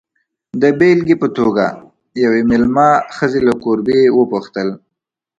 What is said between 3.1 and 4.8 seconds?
ښځې له کوربې وپوښتل.